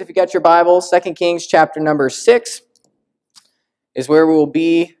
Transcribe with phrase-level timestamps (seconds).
[0.00, 2.62] If you got your Bible, Second Kings chapter number 6
[3.94, 4.94] is where we will be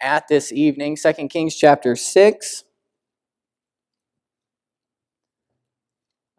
[0.00, 0.96] at this evening.
[0.96, 2.64] Second Kings chapter 6.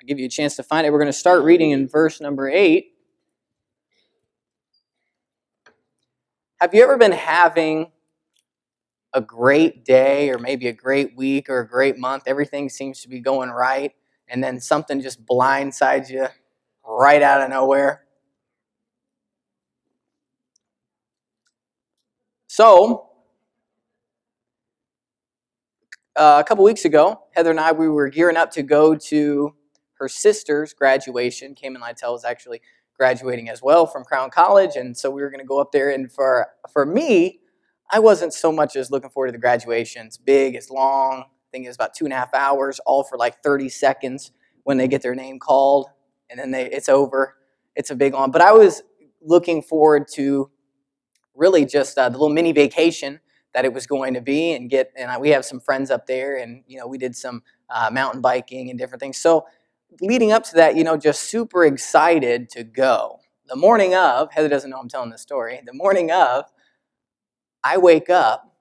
[0.02, 0.92] I'll give you a chance to find it.
[0.92, 2.92] We're going to start reading in verse number 8.
[6.60, 7.92] Have you ever been having
[9.14, 12.24] a great day or maybe a great week or a great month?
[12.26, 13.92] Everything seems to be going right,
[14.28, 16.28] and then something just blindsides you
[16.88, 18.04] right out of nowhere.
[22.48, 23.10] So,
[26.16, 29.54] uh, a couple weeks ago, Heather and I we were gearing up to go to
[30.00, 31.54] her sister's graduation.
[31.54, 32.62] Cayman Lytle was actually
[32.98, 35.92] graduating as well from Crown College, and so we were going to go up there.
[35.92, 37.42] And for for me,
[37.92, 40.08] I wasn't so much as looking forward to the graduation.
[40.08, 41.22] It's big, it's long.
[41.22, 44.32] I think it's about two and a half hours, all for like 30 seconds
[44.64, 45.88] when they get their name called
[46.30, 47.36] and then they, it's over.
[47.76, 48.32] It's a big one.
[48.32, 48.84] But I was
[49.22, 50.50] looking forward to
[51.36, 53.20] really just uh, the little mini vacation
[53.54, 56.06] that it was going to be and get and I, we have some friends up
[56.08, 59.46] there and you know we did some uh, mountain biking and different things so
[60.02, 64.50] leading up to that you know just super excited to go the morning of heather
[64.50, 66.46] doesn't know i'm telling the story the morning of
[67.64, 68.54] i wake up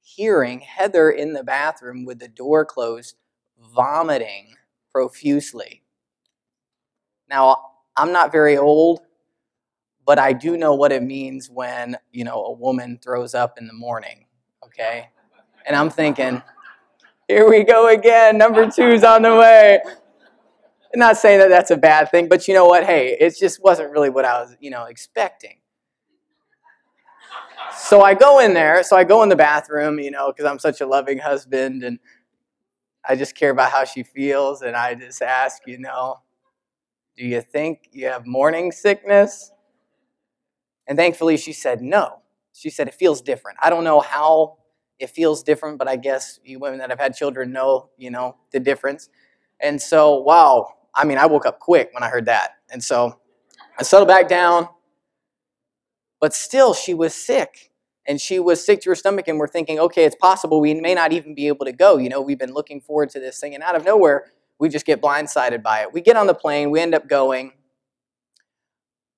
[0.00, 3.16] hearing heather in the bathroom with the door closed
[3.74, 4.54] vomiting
[4.92, 5.82] profusely
[7.28, 7.56] now,
[7.96, 9.00] I'm not very old,
[10.06, 13.66] but I do know what it means when, you know, a woman throws up in
[13.66, 14.26] the morning,
[14.64, 15.10] okay?
[15.66, 16.42] And I'm thinking,
[17.26, 19.80] here we go again, number two's on the way.
[20.94, 22.84] I'm not saying that that's a bad thing, but you know what?
[22.84, 25.58] Hey, it just wasn't really what I was, you know, expecting.
[27.76, 30.58] So I go in there, so I go in the bathroom, you know, because I'm
[30.58, 31.98] such a loving husband and
[33.06, 36.20] I just care about how she feels, and I just ask, you know,
[37.18, 39.50] do you think you have morning sickness?
[40.86, 42.22] And thankfully, she said no.
[42.52, 43.58] She said it feels different.
[43.60, 44.58] I don't know how
[45.00, 48.36] it feels different, but I guess you women that have had children know, you know,
[48.52, 49.08] the difference.
[49.60, 52.52] And so, wow, I mean, I woke up quick when I heard that.
[52.70, 53.18] And so
[53.76, 54.68] I settled back down,
[56.20, 57.72] but still, she was sick.
[58.06, 60.94] And she was sick to her stomach, and we're thinking, okay, it's possible we may
[60.94, 61.98] not even be able to go.
[61.98, 64.86] You know, we've been looking forward to this thing, and out of nowhere, we just
[64.86, 65.92] get blindsided by it.
[65.92, 67.52] We get on the plane, we end up going.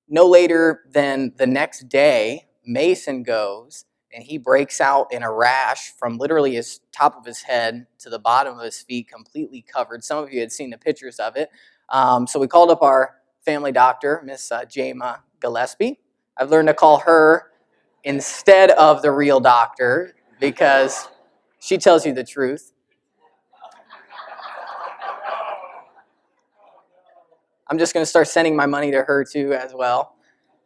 [0.09, 5.93] No later than the next day, Mason goes and he breaks out in a rash
[5.93, 10.03] from literally his top of his head to the bottom of his feet, completely covered.
[10.03, 11.49] Some of you had seen the pictures of it.
[11.89, 16.01] Um, so we called up our family doctor, Miss uh, Jama Gillespie.
[16.37, 17.51] I've learned to call her
[18.05, 21.09] instead of the real doctor because
[21.61, 22.73] she tells you the truth.
[27.71, 30.17] I'm just going to start sending my money to her too as well.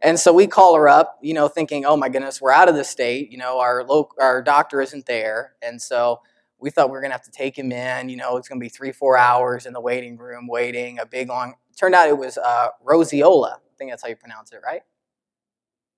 [0.03, 2.75] And so we call her up, you know, thinking, oh my goodness, we're out of
[2.75, 3.31] the state.
[3.31, 3.87] You know, our
[4.19, 5.55] our doctor isn't there.
[5.63, 6.21] And so
[6.59, 8.09] we thought we were going to have to take him in.
[8.09, 11.07] You know, it's going to be three, four hours in the waiting room waiting, a
[11.07, 11.55] big long.
[11.77, 13.55] Turned out it was uh, roseola.
[13.55, 14.83] I think that's how you pronounce it, right?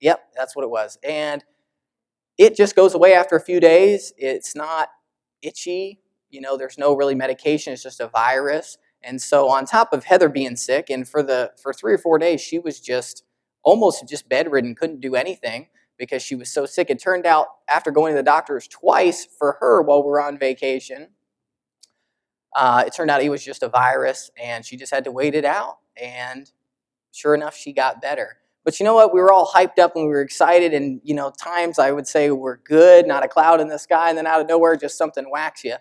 [0.00, 0.98] Yep, that's what it was.
[1.02, 1.44] And
[2.38, 4.12] it just goes away after a few days.
[4.16, 4.88] It's not
[5.42, 6.00] itchy.
[6.30, 7.72] You know, there's no really medication.
[7.72, 8.76] It's just a virus.
[9.06, 12.18] And so on top of Heather being sick, and for the for three or four
[12.18, 13.24] days, she was just
[13.62, 16.90] almost just bedridden, couldn't do anything because she was so sick.
[16.90, 20.38] It turned out after going to the doctors twice for her while we were on
[20.38, 21.08] vacation,
[22.56, 25.34] uh, it turned out it was just a virus, and she just had to wait
[25.34, 25.78] it out.
[26.00, 26.50] And
[27.12, 28.38] sure enough, she got better.
[28.64, 29.14] But you know what?
[29.14, 32.09] We were all hyped up and we were excited, and you know, times I would
[32.09, 34.98] say were good, not a cloud in the sky, and then out of nowhere, just
[34.98, 35.76] something whacks you.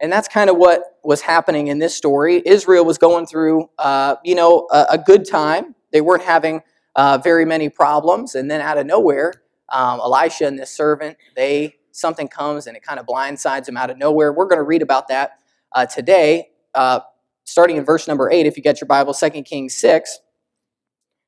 [0.00, 2.42] And that's kind of what was happening in this story.
[2.44, 5.74] Israel was going through, uh, you know, a, a, good time.
[5.92, 6.60] They weren't having
[6.94, 8.34] uh, very many problems.
[8.34, 12.82] And then out of nowhere, um, Elisha and this servant, they something comes and it
[12.82, 14.32] kind of blindsides them out of nowhere.
[14.32, 15.32] We're going to read about that
[15.72, 17.00] uh, today, uh,
[17.44, 18.46] starting in verse number eight.
[18.46, 20.20] If you get your Bible, Second Kings six,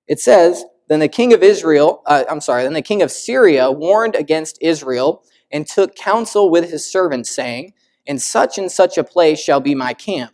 [0.07, 3.71] it says, "Then the king of Israel, uh, I'm sorry, then the king of Syria
[3.71, 7.73] warned against Israel and took counsel with his servants, saying."
[8.07, 10.33] In such and such a place shall be my camp.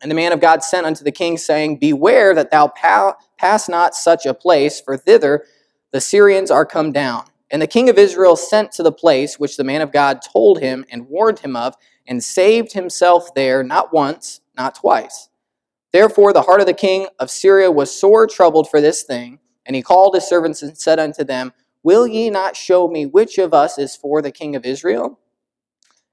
[0.00, 3.94] And the man of God sent unto the king, saying, Beware that thou pass not
[3.94, 5.44] such a place, for thither
[5.92, 7.24] the Syrians are come down.
[7.50, 10.60] And the king of Israel sent to the place which the man of God told
[10.60, 11.74] him and warned him of,
[12.06, 15.28] and saved himself there not once, not twice.
[15.92, 19.76] Therefore the heart of the king of Syria was sore troubled for this thing, and
[19.76, 21.52] he called his servants and said unto them,
[21.82, 25.20] Will ye not show me which of us is for the king of Israel?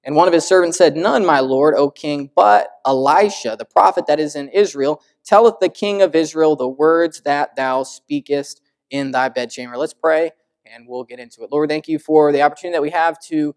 [0.04, 4.08] And one of his servants said, None, my lord, O king, but Elisha, the prophet
[4.08, 5.02] that is in Israel.
[5.24, 9.78] telleth the king of Israel the words that thou speakest in thy bedchamber.
[9.78, 10.32] Let's pray
[10.66, 11.52] and we'll get into it.
[11.52, 13.56] Lord, thank you for the opportunity that we have to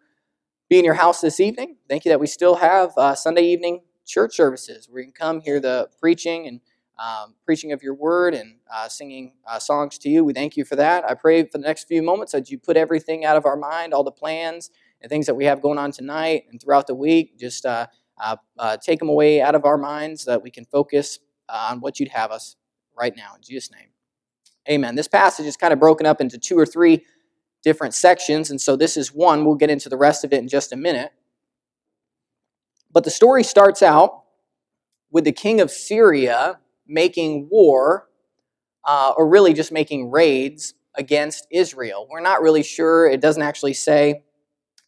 [0.69, 1.77] be in your house this evening.
[1.89, 5.41] Thank you that we still have uh, Sunday evening church services where you can come
[5.41, 6.61] hear the preaching and
[6.99, 10.25] um, preaching of your word and uh, singing uh, songs to you.
[10.25, 11.05] We thank you for that.
[11.05, 13.95] I pray for the next few moments that you put everything out of our mind,
[13.95, 14.71] all the plans
[15.05, 17.39] and things that we have going on tonight and throughout the week.
[17.39, 17.87] Just uh,
[18.19, 21.19] uh, uh take them away out of our minds so that we can focus
[21.51, 22.57] uh, on what you'd have us
[22.99, 23.35] right now.
[23.37, 23.89] In Jesus' name.
[24.69, 24.95] Amen.
[24.95, 27.05] This passage is kind of broken up into two or three
[27.63, 29.45] different sections, and so this is one.
[29.45, 31.13] We'll get into the rest of it in just a minute.
[32.91, 34.23] But the story starts out
[35.11, 38.09] with the king of Syria making war,
[38.87, 42.07] uh, or really just making raids against Israel.
[42.11, 43.07] We're not really sure.
[43.07, 44.23] It doesn't actually say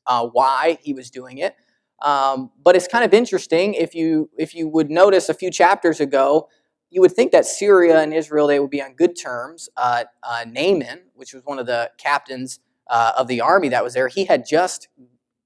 [0.06, 1.56] uh, why he was doing it.
[2.02, 6.00] Um, but it's kind of interesting if you if you would notice a few chapters
[6.00, 6.48] ago,
[6.90, 9.68] you would think that Syria and Israel they would be on good terms.
[9.76, 13.94] Uh, uh, Naaman, which was one of the captains uh, of the army that was
[13.94, 14.88] there, he had just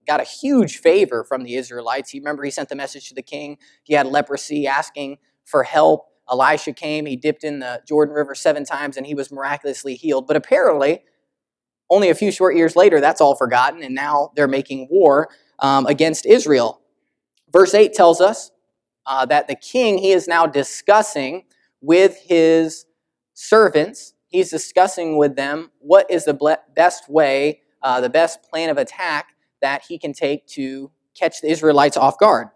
[0.07, 2.11] got a huge favor from the Israelites.
[2.11, 3.59] He remember he sent the message to the king.
[3.85, 6.07] He had leprosy, asking for help.
[6.31, 7.07] Elisha came.
[7.07, 10.27] He dipped in the Jordan River seven times, and he was miraculously healed.
[10.27, 11.05] But apparently,
[11.91, 15.29] only a few short years later, that's all forgotten, and now they're making war
[15.59, 16.81] um, against Israel.
[17.53, 18.51] Verse 8 tells us
[19.07, 21.45] uh, that the king, he is now discussing
[21.81, 22.87] with his
[23.35, 28.79] servants, he's discussing with them what is the best way, uh, the best plan of
[28.79, 32.49] attack that he can take to catch the Israelites off guard.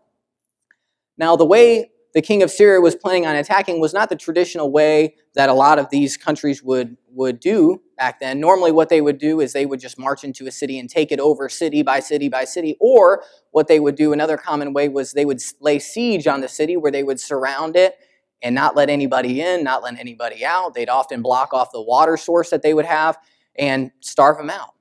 [1.19, 4.71] Now, the way the king of Syria was planning on attacking was not the traditional
[4.71, 8.39] way that a lot of these countries would, would do back then.
[8.39, 11.11] Normally, what they would do is they would just march into a city and take
[11.11, 12.77] it over city by city by city.
[12.81, 16.49] Or what they would do, another common way, was they would lay siege on the
[16.49, 17.97] city where they would surround it
[18.43, 20.75] and not let anybody in, not let anybody out.
[20.75, 23.19] They'd often block off the water source that they would have
[23.59, 24.75] and starve them out.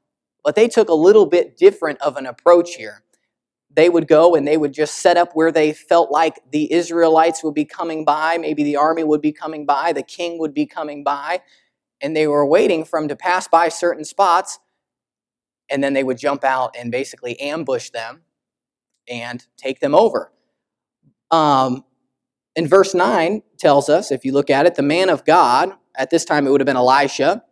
[0.43, 3.02] But they took a little bit different of an approach here
[3.75, 7.43] they would go and they would just set up where they felt like the Israelites
[7.43, 10.65] would be coming by, maybe the army would be coming by, the king would be
[10.65, 11.41] coming by,
[12.01, 14.59] and they were waiting for him to pass by certain spots,
[15.69, 18.21] and then they would jump out and basically ambush them
[19.07, 20.31] and take them over.
[21.31, 21.83] Um,
[22.55, 26.11] and verse 9 tells us, if you look at it, the man of God, at
[26.11, 27.43] this time it would have been Elisha,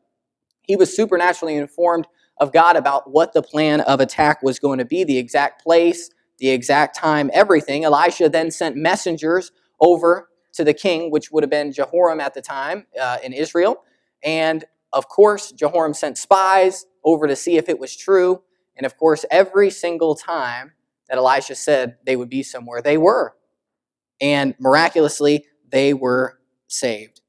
[0.61, 2.05] he was supernaturally informed
[2.41, 6.09] of God about what the plan of attack was going to be, the exact place,
[6.39, 7.85] the exact time, everything.
[7.85, 12.41] Elisha then sent messengers over to the king, which would have been Jehoram at the
[12.41, 13.83] time uh, in Israel.
[14.23, 18.41] And of course, Jehoram sent spies over to see if it was true.
[18.75, 20.73] And of course, every single time
[21.09, 23.35] that Elisha said they would be somewhere, they were.
[24.19, 27.21] And miraculously, they were saved.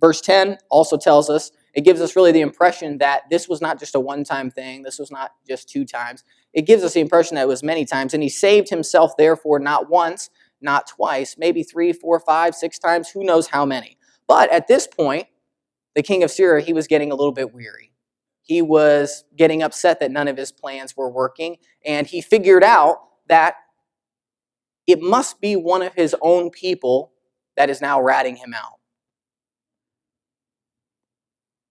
[0.00, 3.78] Verse 10 also tells us it gives us really the impression that this was not
[3.78, 6.24] just a one time thing, this was not just two times.
[6.52, 9.58] It gives us the impression that it was many times, and he saved himself, therefore,
[9.58, 13.96] not once, not twice, maybe three, four, five, six times, who knows how many.
[14.26, 15.26] But at this point,
[15.94, 17.92] the king of Syria, he was getting a little bit weary.
[18.42, 22.98] He was getting upset that none of his plans were working, and he figured out
[23.28, 23.56] that
[24.86, 27.12] it must be one of his own people
[27.56, 28.77] that is now ratting him out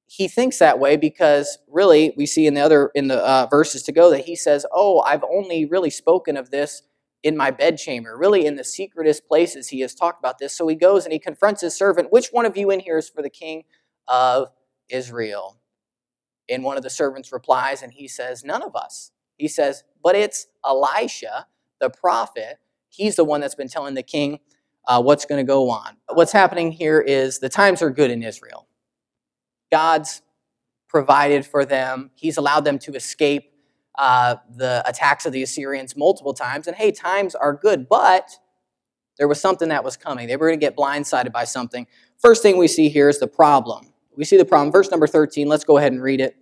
[0.08, 3.84] he thinks that way because really we see in the other in the uh, verses
[3.84, 6.84] to go that he says oh i've only really spoken of this
[7.24, 10.56] in my bedchamber really in the secretest places he has talked about this.
[10.56, 13.10] So he goes and he confronts his servant which one of you in here is
[13.10, 13.64] for the king
[14.08, 14.50] of
[14.90, 15.58] israel?
[16.50, 19.12] And one of the servants replies and he says none of us.
[19.38, 21.48] He says but it's elisha
[21.80, 22.60] the prophet.
[22.90, 24.40] He's the one that's been telling the king
[24.88, 25.98] uh, what's going to go on.
[26.14, 28.67] What's happening here is the times are good in israel
[29.72, 30.22] God's
[30.88, 32.12] provided for them.
[32.16, 33.52] He's allowed them to escape
[33.98, 36.68] uh, the attacks of the Assyrians multiple times.
[36.68, 38.30] And hey, times are good, but
[39.18, 40.28] there was something that was coming.
[40.28, 41.88] They were going to get blindsided by something.
[42.18, 43.94] First thing we see here is the problem.
[44.16, 44.72] We see the problem.
[44.72, 46.36] Verse number 13, let's go ahead and read it.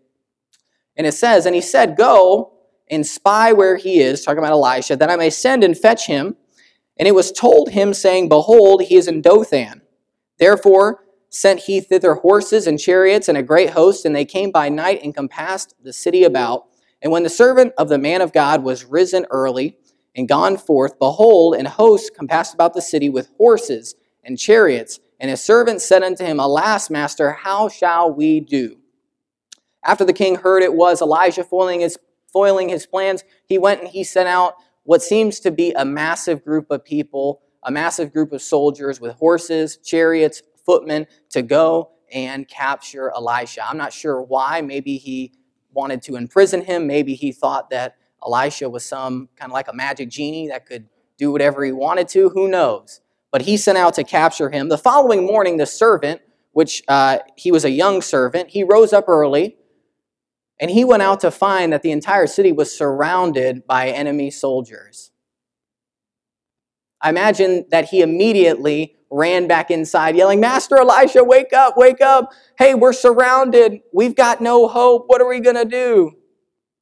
[0.98, 2.54] And it says, And he said, Go
[2.90, 6.36] and spy where he is, talking about Elisha, that I may send and fetch him.
[6.98, 9.82] And it was told him, saying, Behold, he is in Dothan.
[10.38, 11.05] Therefore,
[11.36, 15.02] sent he thither horses and chariots and a great host, and they came by night
[15.04, 16.68] and compassed the city about.
[17.02, 19.78] And when the servant of the man of God was risen early
[20.16, 25.00] and gone forth, behold, an host compassed about the city with horses and chariots.
[25.20, 28.78] And his servant said unto him, Alas, master, how shall we do?
[29.84, 31.98] After the king heard it was Elijah foiling his,
[32.32, 36.44] foiling his plans, he went and he sent out what seems to be a massive
[36.44, 42.48] group of people a massive group of soldiers with horses, chariots, footmen to go and
[42.48, 43.68] capture Elisha.
[43.68, 44.62] I'm not sure why.
[44.62, 45.34] Maybe he
[45.74, 46.88] wanted to imprison him.
[46.88, 50.88] Maybe he thought that Elisha was some kind of like a magic genie that could
[51.18, 52.30] do whatever he wanted to.
[52.30, 53.02] Who knows?
[53.32, 54.70] But he sent out to capture him.
[54.70, 56.22] The following morning, the servant,
[56.54, 59.58] which uh, he was a young servant, he rose up early
[60.60, 65.12] and he went out to find that the entire city was surrounded by enemy soldiers.
[67.02, 72.32] I imagine that he immediately ran back inside, yelling, Master Elisha, wake up, wake up.
[72.58, 73.82] Hey, we're surrounded.
[73.94, 75.06] We've got no hope.
[75.08, 76.14] What are we going to do?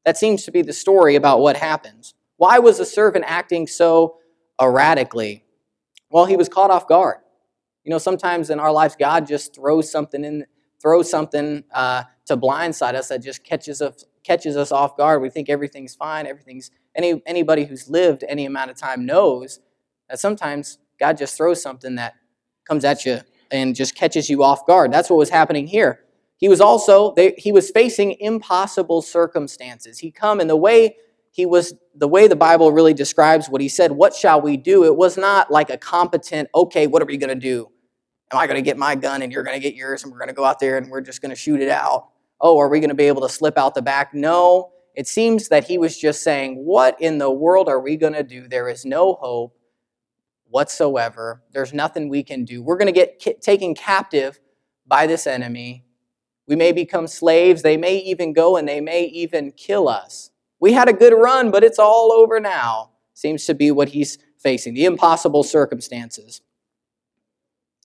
[0.05, 2.13] That seems to be the story about what happens.
[2.37, 4.17] Why was the servant acting so
[4.61, 5.43] erratically?
[6.09, 7.17] Well, he was caught off guard.
[7.83, 10.45] You know, sometimes in our lives, God just throws something in,
[10.81, 15.21] throws something uh, to blindside us that just catches us catches us off guard.
[15.21, 16.25] We think everything's fine.
[16.25, 19.59] Everything's any anybody who's lived any amount of time knows
[20.09, 22.15] that sometimes God just throws something that
[22.65, 23.19] comes at you
[23.51, 24.91] and just catches you off guard.
[24.91, 26.01] That's what was happening here.
[26.37, 29.99] He was also they, he was facing impossible circumstances.
[29.99, 30.97] He come in the way
[31.33, 34.85] he was the way the Bible really describes what he said, what shall we do?
[34.85, 37.69] It was not like a competent, okay, what are we going to do?
[38.31, 40.19] Am I going to get my gun and you're going to get yours and we're
[40.19, 42.09] going to go out there and we're just going to shoot it out?
[42.39, 44.13] Oh, are we going to be able to slip out the back?
[44.13, 44.71] No.
[44.95, 48.23] It seems that he was just saying, What in the world are we going to
[48.23, 48.47] do?
[48.47, 49.55] There is no hope
[50.53, 51.41] whatsoever.
[51.51, 52.61] There's nothing we can do.
[52.61, 54.39] We're going to get taken captive
[54.85, 55.83] by this enemy.
[56.47, 57.63] We may become slaves.
[57.63, 60.29] They may even go and they may even kill us.
[60.59, 62.91] We had a good run, but it's all over now.
[63.15, 66.41] Seems to be what he's facing the impossible circumstances.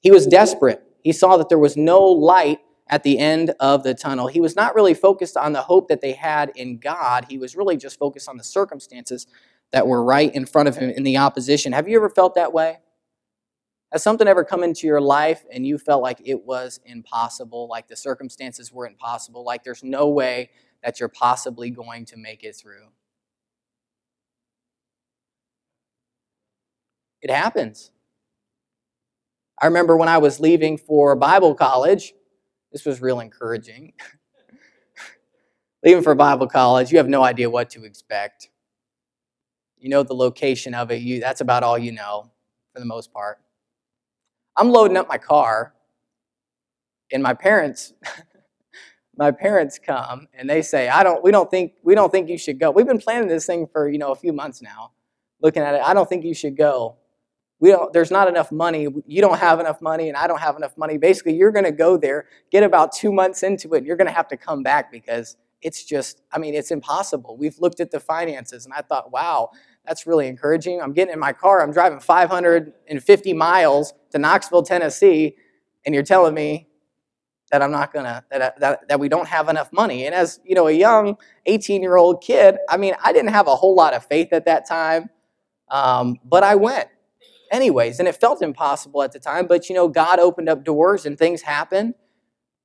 [0.02, 0.82] He was desperate.
[1.02, 2.58] He saw that there was no light
[2.90, 4.26] at the end of the tunnel.
[4.26, 7.24] He was not really focused on the hope that they had in God.
[7.30, 9.26] He was really just focused on the circumstances
[9.72, 11.72] that were right in front of him in the opposition.
[11.72, 12.78] Have you ever felt that way?
[13.92, 17.88] Has something ever come into your life and you felt like it was impossible, like
[17.88, 20.50] the circumstances were impossible, like there's no way
[20.82, 22.88] that you're possibly going to make it through?
[27.22, 27.90] It happens.
[29.60, 32.14] I remember when I was leaving for Bible college,
[32.70, 33.94] this was real encouraging.
[35.84, 38.50] leaving for Bible college, you have no idea what to expect.
[39.80, 41.02] You know the location of it.
[41.02, 42.30] You that's about all you know
[42.72, 43.38] for the most part.
[44.56, 45.74] I'm loading up my car,
[47.12, 47.92] and my parents
[49.18, 52.38] my parents come and they say, "I don't we don't think we don't think you
[52.38, 54.92] should go." We've been planning this thing for, you know, a few months now.
[55.42, 56.96] Looking at it, I don't think you should go.
[57.60, 58.86] We don't there's not enough money.
[59.06, 60.98] You don't have enough money and I don't have enough money.
[60.98, 64.06] Basically, you're going to go there, get about 2 months into it, and you're going
[64.06, 67.36] to have to come back because it's just I mean, it's impossible.
[67.36, 69.50] We've looked at the finances and I thought, "Wow,
[69.88, 70.80] that's really encouraging.
[70.80, 75.34] I'm getting in my car, I'm driving 550 miles to Knoxville, Tennessee,
[75.86, 76.68] and you're telling me
[77.50, 80.04] that I'm not gonna that, that that we don't have enough money.
[80.04, 83.46] And as you know, a young 18 year old kid, I mean, I didn't have
[83.48, 85.08] a whole lot of faith at that time,
[85.70, 86.88] um, but I went
[87.50, 89.46] anyways, and it felt impossible at the time.
[89.46, 91.94] But you know, God opened up doors and things happened,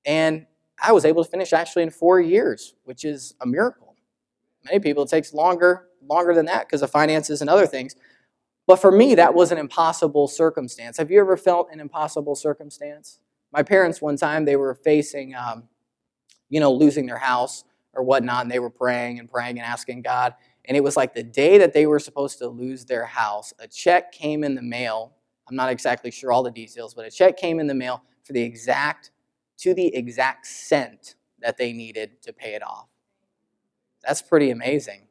[0.06, 0.46] and
[0.82, 3.96] I was able to finish actually in four years, which is a miracle.
[4.66, 7.96] Many people it takes longer longer than that because of finances and other things.
[8.66, 10.98] But for me, that was an impossible circumstance.
[10.98, 13.20] Have you ever felt an impossible circumstance?
[13.52, 15.64] My parents, one time, they were facing, um,
[16.50, 20.02] you know, losing their house or whatnot, and they were praying and praying and asking
[20.02, 20.34] God.
[20.66, 23.68] And it was like the day that they were supposed to lose their house, a
[23.68, 25.14] check came in the mail.
[25.50, 28.32] I'm not exactly sure all the details, but a check came in the mail for
[28.32, 29.12] the exact,
[29.58, 32.88] to the exact cent that they needed to pay it off.
[34.06, 35.08] That's pretty amazing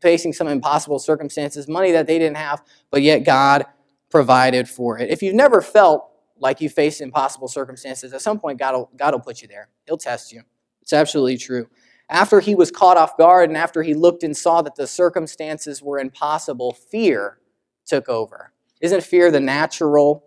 [0.00, 3.64] facing some impossible circumstances, money that they didn't have, but yet God
[4.10, 5.10] provided for it.
[5.10, 9.14] If you've never felt like you face impossible circumstances, at some point God will, God
[9.14, 9.68] will put you there.
[9.86, 10.42] He'll test you.
[10.80, 11.68] It's absolutely true.
[12.08, 15.82] After he was caught off guard and after he looked and saw that the circumstances
[15.82, 17.38] were impossible, fear
[17.86, 18.52] took over.
[18.80, 20.24] Isn't fear the natural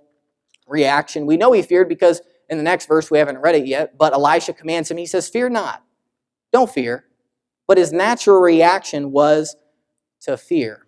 [0.67, 1.25] reaction?
[1.25, 4.13] We know he feared because in the next verse, we haven't read it yet, but
[4.13, 5.83] Elisha commands him, he says, Fear not.
[6.51, 7.05] Don't fear.
[7.67, 9.55] But his natural reaction was
[10.21, 10.85] to fear.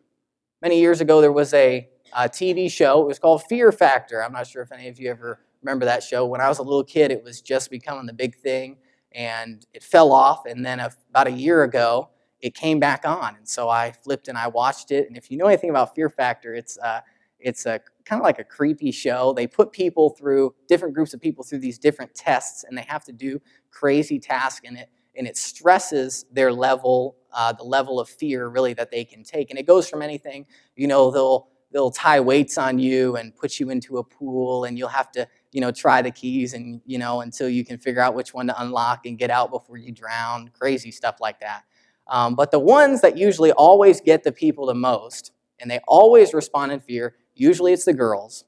[0.61, 3.01] Many years ago, there was a, a, TV show.
[3.01, 4.23] It was called Fear Factor.
[4.23, 6.25] I'm not sure if any of you ever remember that show.
[6.25, 8.77] When I was a little kid, it was just becoming the big thing,
[9.11, 10.45] and it fell off.
[10.45, 12.09] And then about a year ago,
[12.41, 13.35] it came back on.
[13.35, 15.07] And so I flipped and I watched it.
[15.07, 17.01] And if you know anything about Fear Factor, it's uh,
[17.39, 19.33] it's a kind of like a creepy show.
[19.33, 23.03] They put people through different groups of people through these different tests, and they have
[23.05, 28.07] to do crazy tasks in it and it stresses their level, uh, the level of
[28.07, 29.49] fear really that they can take.
[29.49, 30.45] And it goes from anything,
[30.75, 34.77] you know, they'll they'll tie weights on you and put you into a pool and
[34.77, 38.01] you'll have to you know try the keys and you know until you can figure
[38.01, 41.63] out which one to unlock and get out before you drown crazy stuff like that
[42.07, 46.33] um, but the ones that usually always get the people the most and they always
[46.33, 48.45] respond in fear usually it's the girls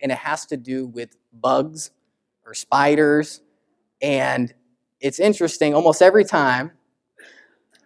[0.00, 1.90] and it has to do with bugs
[2.44, 3.40] or spiders.
[4.00, 4.52] And
[5.00, 6.72] it's interesting almost every time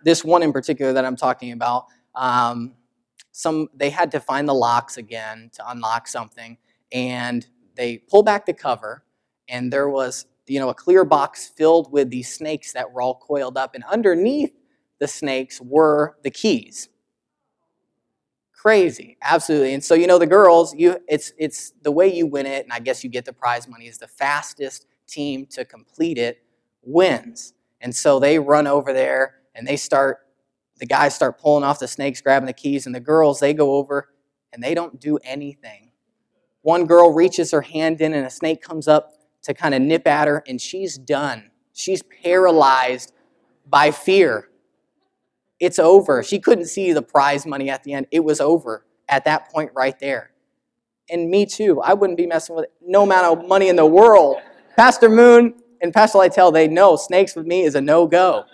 [0.05, 2.75] this one in particular that i'm talking about um,
[3.33, 6.57] some they had to find the locks again to unlock something
[6.93, 9.05] and they pulled back the cover
[9.49, 13.15] and there was you know a clear box filled with these snakes that were all
[13.15, 14.53] coiled up and underneath
[14.99, 16.89] the snakes were the keys
[18.61, 22.45] crazy absolutely and so you know the girls you it's it's the way you win
[22.45, 26.19] it and i guess you get the prize money is the fastest team to complete
[26.19, 26.43] it
[26.83, 30.19] wins and so they run over there and they start
[30.81, 33.75] the guys start pulling off the snakes, grabbing the keys, and the girls, they go
[33.75, 34.09] over
[34.53, 35.93] and they don't do anything.
[36.63, 39.13] One girl reaches her hand in, and a snake comes up
[39.43, 41.51] to kind of nip at her, and she's done.
[41.75, 43.13] She's paralyzed
[43.67, 44.49] by fear.
[45.61, 46.23] It's over.
[46.23, 48.07] She couldn't see the prize money at the end.
[48.11, 50.31] It was over at that point right there.
[51.11, 51.81] And me too.
[51.83, 52.73] I wouldn't be messing with it.
[52.81, 54.39] no amount of money in the world.
[54.77, 58.45] Pastor Moon and Pastor Lytel, they know snakes with me is a no go.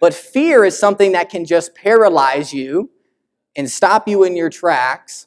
[0.00, 2.90] But fear is something that can just paralyze you
[3.54, 5.26] and stop you in your tracks.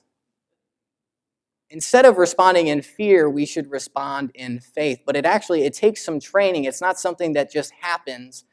[1.69, 4.99] Instead of responding in fear, we should respond in faith.
[5.05, 6.63] But it actually it takes some training.
[6.63, 8.45] It's not something that just happens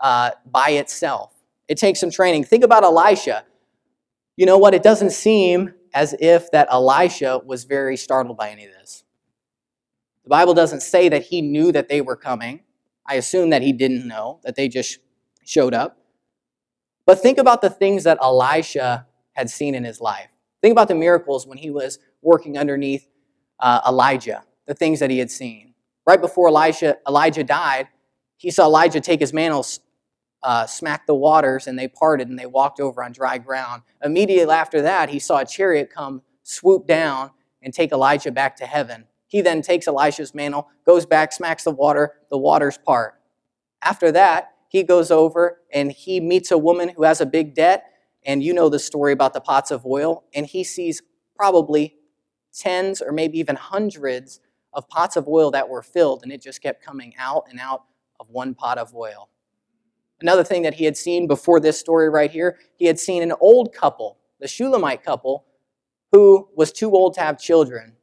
[0.00, 1.32] uh, by itself.
[1.68, 2.44] It takes some training.
[2.44, 3.44] Think about Elisha.
[4.36, 4.74] You know what?
[4.74, 9.04] It doesn't seem as if that Elisha was very startled by any of this.
[10.24, 12.60] The Bible doesn't say that he knew that they were coming.
[13.06, 14.98] I assume that he didn't know, that they just
[15.44, 15.98] showed up.
[17.06, 20.28] But think about the things that Elisha had seen in his life.
[20.60, 23.06] Think about the miracles when he was working underneath
[23.60, 25.74] uh, Elijah, the things that he had seen.
[26.04, 27.88] Right before Elijah, Elijah died,
[28.36, 29.64] he saw Elijah take his mantle,
[30.46, 33.82] uh, smack the waters, and they parted and they walked over on dry ground.
[34.02, 38.64] Immediately after that, he saw a chariot come swoop down and take Elijah back to
[38.64, 39.06] heaven.
[39.26, 43.14] He then takes Elisha's mantle, goes back, smacks the water, the waters part.
[43.82, 47.84] After that, he goes over and he meets a woman who has a big debt.
[48.24, 50.22] And you know the story about the pots of oil.
[50.32, 51.02] And he sees
[51.34, 51.96] probably
[52.54, 54.38] tens or maybe even hundreds
[54.72, 57.82] of pots of oil that were filled, and it just kept coming out and out
[58.20, 59.28] of one pot of oil.
[60.20, 63.32] Another thing that he had seen before this story right here, he had seen an
[63.40, 65.44] old couple, the Shulamite couple,
[66.12, 67.94] who was too old to have children.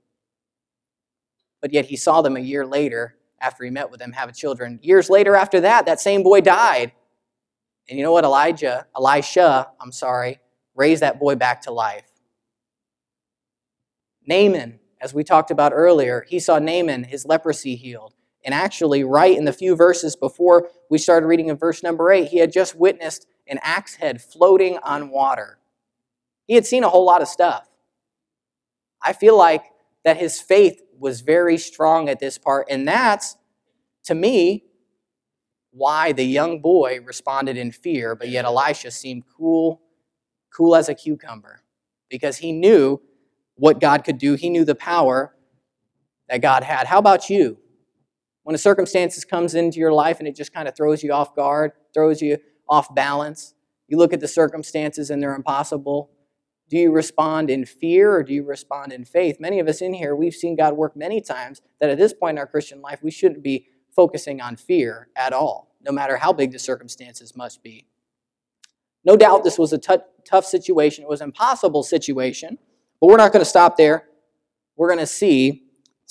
[1.61, 4.79] But yet he saw them a year later after he met with them, have children.
[4.83, 6.91] Years later after that, that same boy died.
[7.89, 8.23] And you know what?
[8.23, 10.39] Elijah, Elisha, I'm sorry,
[10.75, 12.05] raised that boy back to life.
[14.25, 18.13] Naaman, as we talked about earlier, he saw Naaman, his leprosy healed.
[18.45, 22.27] And actually, right in the few verses before we started reading in verse number eight,
[22.27, 25.59] he had just witnessed an axe head floating on water.
[26.45, 27.69] He had seen a whole lot of stuff.
[29.01, 29.63] I feel like
[30.03, 32.67] that his faith was very strong at this part.
[32.69, 33.37] And that's,
[34.05, 34.65] to me,
[35.71, 39.81] why the young boy responded in fear, but yet Elisha seemed cool,
[40.53, 41.61] cool as a cucumber,
[42.09, 43.01] because he knew
[43.55, 44.35] what God could do.
[44.35, 45.35] He knew the power
[46.29, 46.87] that God had.
[46.87, 47.57] How about you?
[48.43, 51.35] When a circumstance comes into your life and it just kind of throws you off
[51.35, 53.53] guard, throws you off balance,
[53.87, 56.09] you look at the circumstances and they're impossible,
[56.69, 59.37] do you respond in fear or do you respond in faith?
[59.39, 62.35] Many of us in here, we've seen God work many times that at this point
[62.35, 66.33] in our Christian life, we shouldn't be focusing on fear at all, no matter how
[66.33, 67.85] big the circumstances must be.
[69.05, 71.03] No doubt this was a t- tough situation.
[71.03, 72.57] It was an impossible situation,
[72.99, 74.05] but we're not going to stop there.
[74.75, 75.62] We're going to see,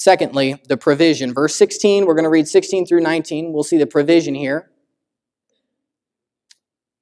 [0.03, 1.33] secondly, the provision.
[1.33, 3.53] Verse 16, we're going to read 16 through 19.
[3.53, 4.71] We'll see the provision here.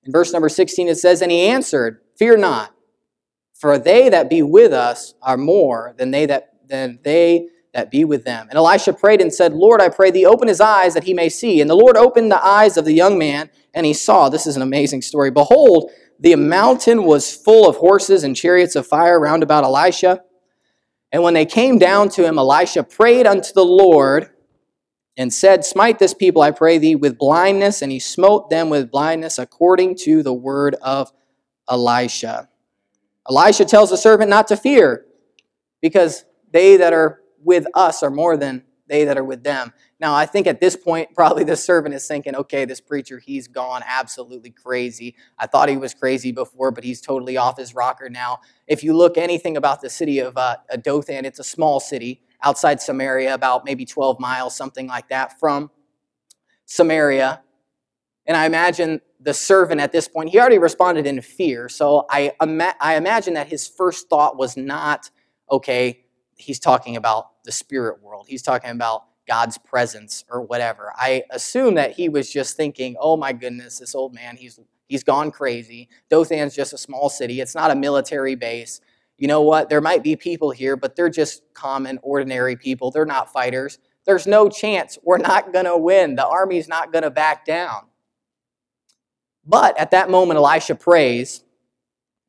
[0.02, 2.74] In verse number 16, it says, And he answered, Fear not.
[3.54, 8.04] For they that be with us are more than they that than they that be
[8.04, 8.46] with them.
[8.48, 11.28] And Elisha prayed and said, Lord, I pray thee, open his eyes that he may
[11.28, 11.60] see.
[11.60, 14.28] And the Lord opened the eyes of the young man, and he saw.
[14.28, 15.30] This is an amazing story.
[15.30, 20.22] Behold, the mountain was full of horses and chariots of fire round about Elisha.
[21.12, 24.30] And when they came down to him, Elisha prayed unto the Lord
[25.16, 27.82] and said, Smite this people, I pray thee, with blindness.
[27.82, 31.12] And he smote them with blindness according to the word of
[31.68, 32.48] Elisha.
[33.28, 35.04] Elisha tells the servant not to fear
[35.82, 39.72] because they that are with us are more than they that are with them.
[40.00, 43.46] Now, I think at this point, probably the servant is thinking, okay, this preacher, he's
[43.46, 45.14] gone absolutely crazy.
[45.38, 48.40] I thought he was crazy before, but he's totally off his rocker now.
[48.66, 52.80] If you look anything about the city of uh, Dothan, it's a small city outside
[52.80, 55.70] Samaria, about maybe 12 miles, something like that, from
[56.64, 57.42] Samaria.
[58.26, 61.68] And I imagine the servant at this point, he already responded in fear.
[61.68, 65.10] So I, ima- I imagine that his first thought was not,
[65.50, 66.04] okay,
[66.36, 68.26] he's talking about the spirit world.
[68.28, 70.92] He's talking about God's presence or whatever.
[70.96, 75.04] I assume that he was just thinking, oh my goodness, this old man, he's, he's
[75.04, 75.88] gone crazy.
[76.10, 78.80] Dothan's just a small city, it's not a military base.
[79.18, 79.68] You know what?
[79.68, 82.90] There might be people here, but they're just common, ordinary people.
[82.90, 83.78] They're not fighters.
[84.04, 84.98] There's no chance.
[85.04, 86.16] We're not going to win.
[86.16, 87.82] The army's not going to back down.
[89.44, 91.44] But at that moment, Elisha prays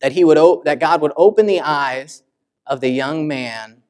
[0.02, 2.22] that, he would, that God would open the eyes
[2.68, 3.81] of the young man.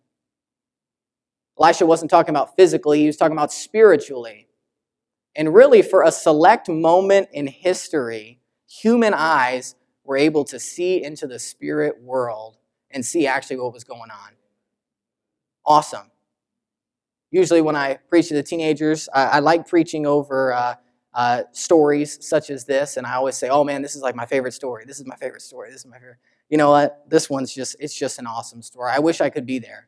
[1.62, 4.48] Elisha wasn't talking about physically, he was talking about spiritually.
[5.36, 11.28] And really, for a select moment in history, human eyes were able to see into
[11.28, 12.58] the spirit world
[12.90, 14.32] and see actually what was going on.
[15.66, 16.12] Awesome.
[17.30, 20.76] Usually, when I preach to the teenagers, I, I like preaching over uh,
[21.14, 24.26] uh, stories such as this, and I always say, "Oh man, this is like my
[24.26, 24.84] favorite story.
[24.86, 25.72] This is my favorite story.
[25.72, 26.18] This is my favorite."
[26.50, 27.10] You know what?
[27.10, 28.92] This one's just—it's just an awesome story.
[28.94, 29.88] I wish I could be there.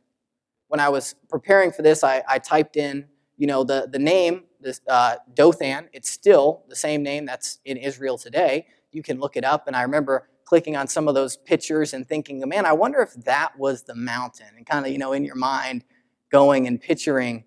[0.74, 3.06] When I was preparing for this, I, I typed in,
[3.38, 5.88] you know, the the name, this uh, Dothan.
[5.94, 8.66] It's still the same name that's in Israel today.
[8.92, 12.08] You can look it up, and I remember clicking on some of those pictures and
[12.10, 15.24] thinking, man, I wonder if that was the mountain, and kind of, you know, in
[15.24, 15.86] your mind,
[16.32, 17.44] going and picturing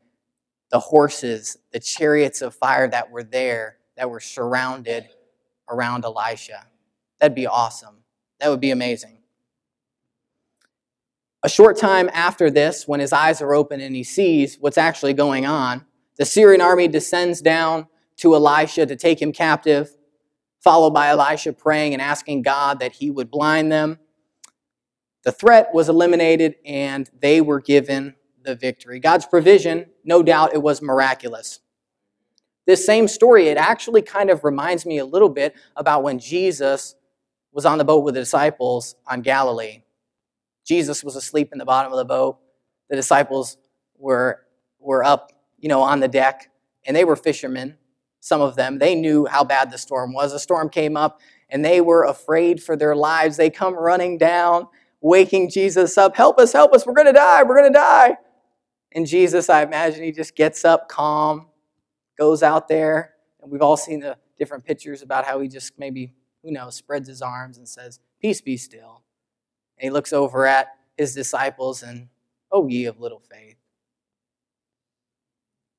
[0.70, 5.08] the horses, the chariots of fire that were there, that were surrounded
[5.68, 6.64] around Elisha.
[7.18, 8.04] That'd be awesome.
[8.38, 9.15] That would be amazing.
[11.46, 15.12] A short time after this, when his eyes are open and he sees what's actually
[15.12, 19.96] going on, the Syrian army descends down to Elisha to take him captive,
[20.58, 24.00] followed by Elisha praying and asking God that he would blind them.
[25.22, 28.98] The threat was eliminated and they were given the victory.
[28.98, 31.60] God's provision, no doubt it was miraculous.
[32.66, 36.96] This same story, it actually kind of reminds me a little bit about when Jesus
[37.52, 39.82] was on the boat with the disciples on Galilee.
[40.66, 42.38] Jesus was asleep in the bottom of the boat.
[42.90, 43.56] The disciples
[43.96, 44.40] were,
[44.78, 46.50] were up, you know, on the deck,
[46.86, 47.76] and they were fishermen,
[48.20, 48.78] some of them.
[48.78, 50.32] They knew how bad the storm was.
[50.32, 53.36] The storm came up, and they were afraid for their lives.
[53.36, 54.66] They come running down,
[55.00, 56.16] waking Jesus up.
[56.16, 58.16] Help us, help us, we're going to die, we're going to die.
[58.92, 61.46] And Jesus, I imagine he just gets up calm,
[62.18, 66.12] goes out there, and we've all seen the different pictures about how he just maybe,
[66.42, 69.02] who knows, spreads his arms and says, Peace be still.
[69.78, 72.08] And he looks over at his disciples and,
[72.52, 73.56] Oh, ye of little faith.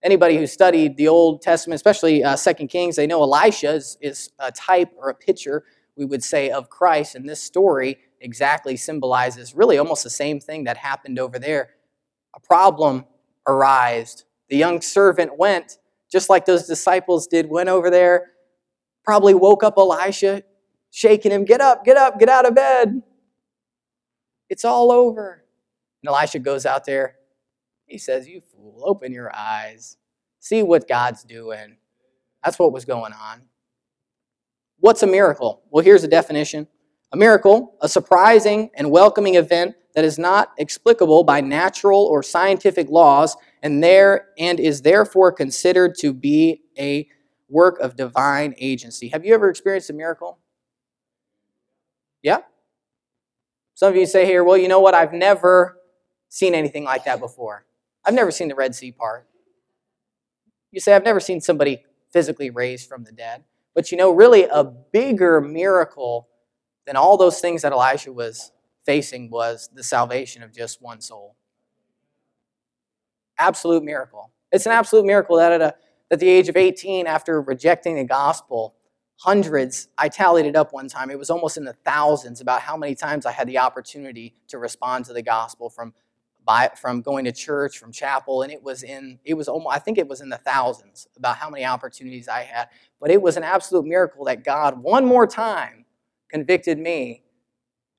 [0.03, 4.29] Anybody who studied the Old Testament, especially uh, Second Kings, they know Elisha is, is
[4.39, 5.63] a type or a picture,
[5.95, 7.15] we would say, of Christ.
[7.15, 11.69] And this story exactly symbolizes really almost the same thing that happened over there
[12.35, 13.05] a problem
[13.47, 14.23] arose.
[14.49, 15.79] The young servant went,
[16.11, 18.31] just like those disciples did, went over there,
[19.03, 20.43] probably woke up Elisha,
[20.91, 23.01] shaking him, Get up, get up, get out of bed.
[24.49, 25.43] It's all over.
[26.01, 27.15] And Elisha goes out there.
[27.85, 29.97] He says, You fool, open your eyes.
[30.39, 31.77] See what God's doing.
[32.43, 33.41] That's what was going on.
[34.79, 35.63] What's a miracle?
[35.69, 36.67] Well, here's a definition
[37.13, 42.89] a miracle, a surprising and welcoming event that is not explicable by natural or scientific
[42.89, 47.07] laws and there and is therefore considered to be a
[47.49, 49.07] work of divine agency.
[49.07, 50.37] Have you ever experienced a miracle?
[52.21, 52.39] Yeah?
[53.77, 54.95] Some of you say here, well, you know what?
[54.95, 55.77] I've never
[56.29, 57.63] seen anything like that before.
[58.03, 59.27] I've never seen the Red Sea part.
[60.71, 63.43] You say, I've never seen somebody physically raised from the dead.
[63.75, 66.27] But you know, really, a bigger miracle
[66.87, 68.51] than all those things that Elijah was
[68.83, 71.35] facing was the salvation of just one soul.
[73.37, 74.31] Absolute miracle.
[74.51, 75.75] It's an absolute miracle that at, a,
[76.09, 78.73] at the age of 18, after rejecting the gospel,
[79.17, 82.77] hundreds, I tallied it up one time, it was almost in the thousands about how
[82.77, 85.93] many times I had the opportunity to respond to the gospel from
[86.45, 89.79] by, from going to church, from chapel, and it was in it was almost I
[89.79, 92.69] think it was in the thousands about how many opportunities I had.
[93.01, 95.85] But it was an absolute miracle that God one more time
[96.29, 97.23] convicted me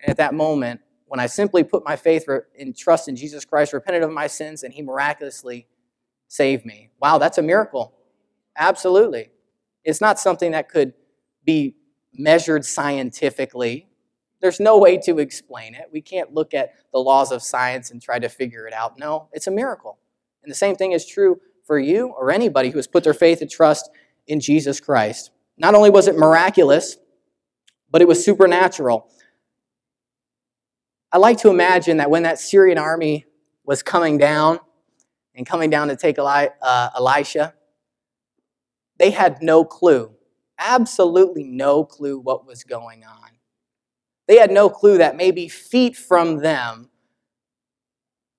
[0.01, 3.73] and at that moment, when I simply put my faith in trust in Jesus Christ,
[3.73, 5.67] repented of my sins, and He miraculously
[6.29, 6.91] saved me.
[7.01, 7.95] Wow, that's a miracle.
[8.57, 9.31] Absolutely.
[9.85, 10.93] It's not something that could
[11.49, 11.75] be
[12.13, 13.89] measured scientifically.
[14.43, 15.87] There's no way to explain it.
[15.91, 18.99] We can't look at the laws of science and try to figure it out.
[18.99, 19.99] No, it's a miracle.
[20.43, 23.41] And the same thing is true for you or anybody who has put their faith
[23.41, 23.89] and trust
[24.27, 25.31] in Jesus Christ.
[25.57, 26.99] Not only was it miraculous,
[27.91, 29.09] but it was supernatural.
[31.11, 33.25] I like to imagine that when that Syrian army
[33.65, 34.61] was coming down
[35.35, 37.55] and coming down to take Eli- uh, Elisha,
[38.99, 40.11] they had no clue,
[40.59, 43.31] absolutely no clue what was going on.
[44.27, 46.91] They had no clue that maybe feet from them,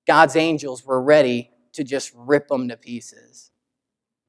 [0.06, 3.50] God's angels were ready to just rip them to pieces.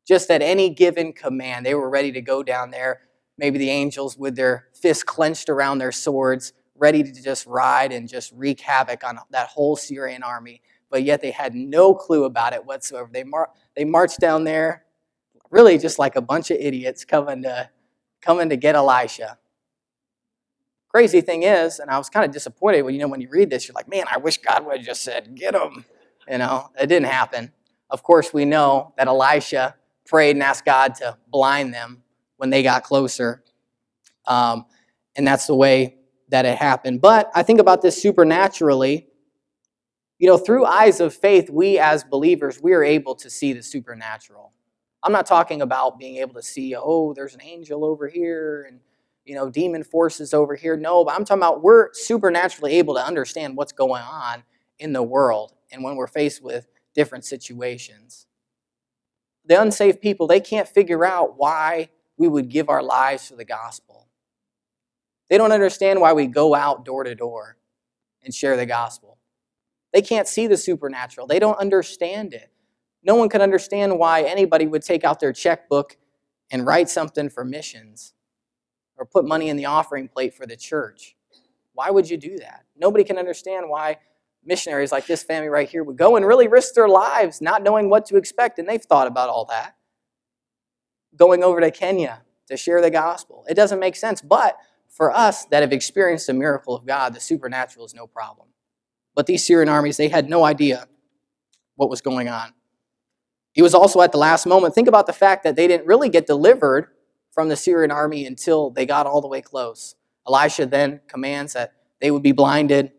[0.08, 3.02] Just at any given command, they were ready to go down there.
[3.38, 8.10] Maybe the angels, with their fists clenched around their swords, ready to just ride and
[8.10, 10.62] just wreak havoc on that whole Syrian army.
[10.90, 13.10] But yet they had no clue about it whatsoever.
[13.12, 14.86] They, mar- they marched down there,
[15.50, 17.70] really just like a bunch of idiots coming to,
[18.22, 19.38] coming to get Elisha.
[20.90, 23.50] Crazy thing is, and I was kind of disappointed when you know when you read
[23.50, 25.86] this, you're like, man, I wish God would have just said, get him.
[26.30, 27.52] You know, it didn't happen.
[27.90, 32.04] Of course, we know that Elisha prayed and asked God to blind them
[32.38, 33.44] when they got closer.
[34.28, 34.66] Um,
[35.16, 35.96] and that's the way
[36.30, 37.02] that it happened.
[37.02, 39.08] But I think about this supernaturally.
[40.20, 43.64] You know, through eyes of faith, we as believers, we are able to see the
[43.64, 44.54] supernatural.
[45.04, 48.80] I'm not talking about being able to see, oh, there's an angel over here and,
[49.26, 50.78] you know, demon forces over here.
[50.78, 54.44] No, but I'm talking about we're supernaturally able to understand what's going on
[54.78, 58.28] in the world and when we're faced with different situations.
[59.46, 63.46] The unsaved people, they can't figure out why we would give our lives for the
[63.46, 64.08] gospel.
[65.30, 67.58] They don't understand why we go out door to door
[68.24, 69.18] and share the gospel.
[69.94, 71.26] They can't see the supernatural.
[71.26, 72.51] They don't understand it.
[73.04, 75.98] No one can understand why anybody would take out their checkbook
[76.52, 78.14] and write something for missions
[78.98, 81.16] or put money in the offering plate for the church.
[81.74, 82.66] Why would you do that?
[82.76, 83.98] Nobody can understand why
[84.44, 87.90] missionaries like this family right here would go and really risk their lives not knowing
[87.90, 89.76] what to expect, and they've thought about all that.
[91.16, 93.46] Going over to Kenya to share the gospel.
[93.50, 97.20] It doesn't make sense, but for us that have experienced the miracle of God, the
[97.20, 98.50] supernatural is no problem.
[99.16, 100.88] But these Syrian armies, they had no idea
[101.76, 102.54] what was going on.
[103.54, 104.74] He was also at the last moment.
[104.76, 106.88] Think about the fact that they didn't really get delivered
[107.32, 109.96] from the Syrian army until they got all the way close.
[110.28, 112.92] Elisha then commands that they would be blinded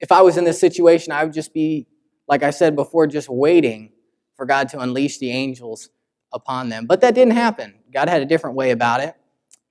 [0.00, 1.86] if I was in this situation, I would just be,
[2.28, 3.92] like I said before, just waiting
[4.36, 5.90] for God to unleash the angels
[6.32, 6.86] upon them.
[6.86, 7.74] But that didn't happen.
[7.92, 9.14] God had a different way about it,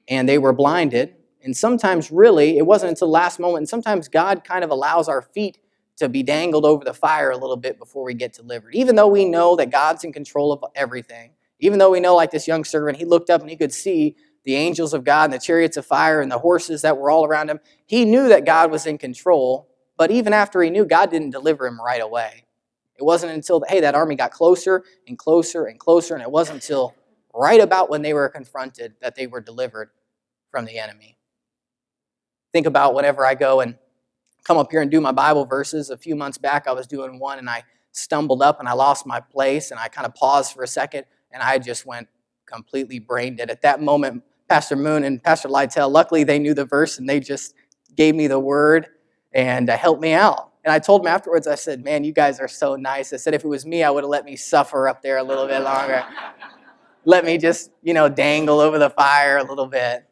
[0.08, 1.16] and they were blinded.
[1.42, 3.60] And sometimes, really, it wasn't until the last moment.
[3.60, 5.60] And sometimes God kind of allows our feet
[5.98, 8.76] to be dangled over the fire a little bit before we get delivered.
[8.76, 12.32] Even though we know that God's in control of everything, even though we know, like
[12.32, 15.34] this young servant, he looked up and he could see the angels of God and
[15.34, 17.60] the chariots of fire and the horses that were all around him.
[17.86, 21.66] He knew that God was in control, but even after he knew, God didn't deliver
[21.66, 22.46] him right away.
[22.96, 26.64] It wasn't until, hey, that army got closer and closer and closer, and it wasn't
[26.64, 26.96] until
[27.34, 29.90] right about when they were confronted that they were delivered
[30.50, 31.18] from the enemy.
[32.54, 33.76] Think about whenever I go and
[34.44, 35.90] come up here and do my Bible verses.
[35.90, 39.06] A few months back, I was doing one and I stumbled up and I lost
[39.06, 42.08] my place and I kind of paused for a second and I just went
[42.46, 43.50] completely brain dead.
[43.50, 47.20] At that moment, Pastor Moon and Pastor Lytell, luckily they knew the verse and they
[47.20, 47.54] just
[47.96, 48.88] gave me the word
[49.34, 50.52] and uh, helped me out.
[50.64, 53.14] And I told him afterwards, I said, Man, you guys are so nice.
[53.14, 55.24] I said, If it was me, I would have let me suffer up there a
[55.24, 56.04] little bit longer.
[57.06, 60.06] let me just, you know, dangle over the fire a little bit.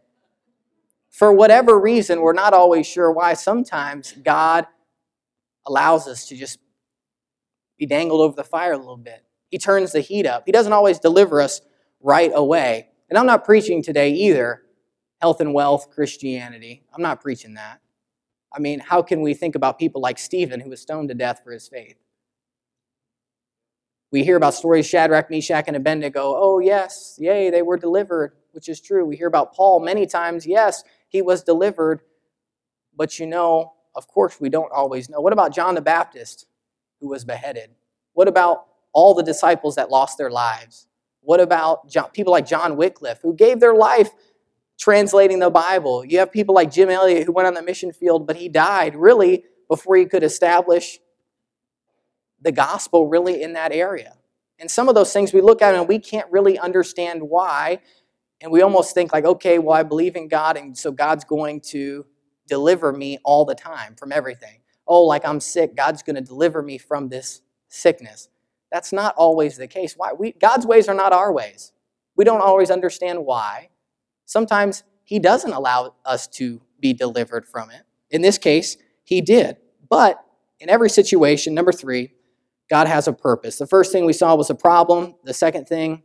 [1.16, 3.36] For whatever reason, we're not always sure why.
[3.36, 4.68] Sometimes God
[5.66, 6.60] allows us to just
[7.80, 9.24] be dangled over the fire a little bit.
[9.50, 10.44] He turns the heat up.
[10.46, 11.62] He doesn't always deliver us
[12.02, 12.90] right away.
[13.10, 14.64] And I'm not preaching today either
[15.22, 16.84] health and wealth Christianity.
[16.94, 17.80] I'm not preaching that.
[18.54, 21.40] I mean, how can we think about people like Stephen, who was stoned to death
[21.46, 21.96] for his faith?
[24.12, 26.36] We hear about stories Shadrach, Meshach, and Abednego.
[26.38, 29.06] Oh, yes, yay, they were delivered, which is true.
[29.06, 30.46] We hear about Paul many times.
[30.46, 32.02] Yes, he was delivered.
[32.96, 35.22] But you know, of course, we don't always know.
[35.22, 36.48] What about John the Baptist,
[37.00, 37.72] who was beheaded?
[38.14, 40.88] What about all the disciples that lost their lives?
[41.22, 44.12] What about John, people like John Wycliffe, who gave their life
[44.78, 46.04] translating the Bible.
[46.06, 48.96] You have people like Jim Elliot who went on the mission field, but he died
[48.96, 51.00] really before he could establish
[52.42, 54.18] the gospel really in that area.
[54.60, 57.80] And some of those things we look at and we can't really understand why.
[58.42, 61.62] And we almost think like, okay, well, I believe in God, and so God's going
[61.62, 62.06] to
[62.48, 64.60] deliver me all the time from everything.
[64.88, 68.30] Oh, like I'm sick, God's going to deliver me from this sickness.
[68.72, 69.94] That's not always the case.
[69.96, 70.14] Why?
[70.14, 71.72] We, God's ways are not our ways.
[72.16, 73.70] We don't always understand why.
[74.26, 77.84] Sometimes he doesn't allow us to be delivered from it.
[78.10, 79.58] In this case, he did.
[79.90, 80.24] But
[80.60, 82.12] in every situation, number three,
[82.70, 83.58] God has a purpose.
[83.58, 85.16] The first thing we saw was a problem.
[85.24, 86.04] The second thing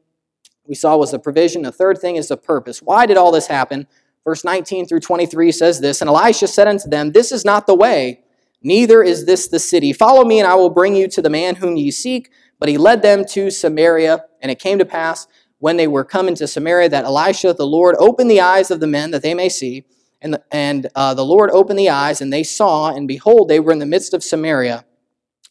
[0.71, 1.63] we saw was a provision.
[1.63, 2.81] The third thing is a purpose.
[2.81, 3.89] Why did all this happen?
[4.25, 7.75] Verse 19 through 23 says this And Elisha said unto them, This is not the
[7.75, 8.21] way,
[8.63, 9.93] neither is this the city.
[9.93, 12.31] Follow me, and I will bring you to the man whom ye seek.
[12.61, 15.27] But he led them to Samaria, and it came to pass
[15.59, 18.87] when they were come into Samaria that Elisha, the Lord, opened the eyes of the
[18.87, 19.85] men that they may see.
[20.23, 23.59] And, the, and uh, the Lord opened the eyes, and they saw, and behold, they
[23.59, 24.85] were in the midst of Samaria.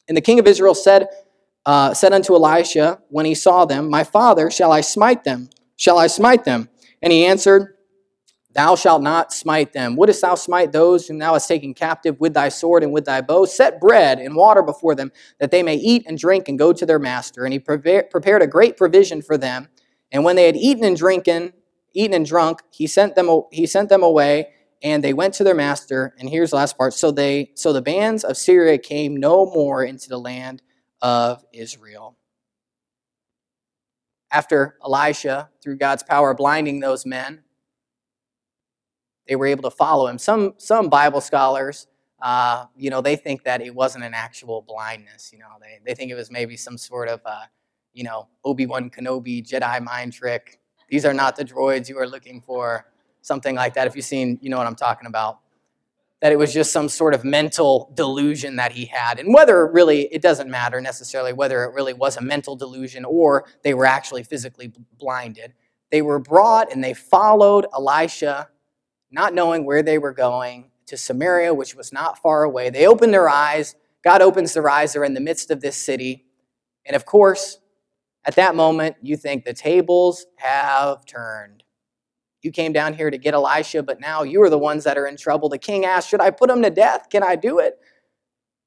[0.08, 1.08] And the king of Israel said,
[1.70, 5.52] uh, said unto Elisha when he saw them, My father, shall I smite them?
[5.76, 6.68] Shall I smite them?
[7.04, 7.76] And he answered,
[8.56, 9.96] Thou shalt not smite them.
[9.96, 13.22] Wouldst thou smite those whom thou hast taken captive with thy sword and with thy
[13.22, 13.46] bow?
[13.46, 16.88] Set bread and water before them, that they may eat and drink and go to
[16.88, 17.44] their master.
[17.44, 19.68] And he prepared a great provision for them.
[20.12, 21.54] And when they had eaten and drinking,
[21.94, 24.48] eaten and drunk, he sent them he sent them away,
[24.82, 26.16] and they went to their master.
[26.18, 26.96] And here's the last part.
[26.96, 30.64] So they so the bands of Syria came no more into the land
[31.02, 32.18] of Israel.
[34.32, 37.44] After Elisha, through God's power, blinding those men,
[39.28, 40.18] they were able to follow him.
[40.18, 41.88] Some some Bible scholars,
[42.22, 45.32] uh, you know, they think that it wasn't an actual blindness.
[45.32, 47.46] You know, they they think it was maybe some sort of, uh,
[47.94, 50.60] you know, Obi Wan Kenobi Jedi mind trick.
[50.90, 52.88] These are not the droids you are looking for.
[53.22, 53.86] Something like that.
[53.86, 55.40] If you've seen, you know what I'm talking about.
[56.22, 59.20] That it was just some sort of mental delusion that he had.
[59.20, 63.46] And whether really, it doesn't matter necessarily whether it really was a mental delusion or
[63.64, 65.54] they were actually physically blinded.
[65.92, 68.50] They were brought and they followed Elisha
[69.12, 72.70] not knowing where they were going, to Samaria, which was not far away.
[72.70, 73.76] They opened their eyes.
[74.04, 74.94] God opens their eyes.
[74.94, 76.26] They're in the midst of this city.
[76.86, 77.60] And of course,
[78.26, 81.64] at that moment, you think the tables have turned.
[82.42, 85.08] You came down here to get Elisha, but now you are the ones that are
[85.08, 85.50] in trouble.
[85.50, 87.08] The king asked, Should I put him to death?
[87.10, 87.80] Can I do it?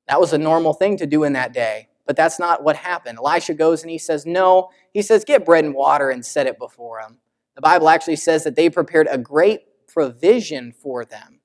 [0.09, 3.19] That was a normal thing to do in that day, but that's not what happened.
[3.19, 4.71] Elisha goes and he says, No.
[4.93, 7.19] He says, Get bread and water and set it before him.
[7.55, 11.41] The Bible actually says that they prepared a great provision for them.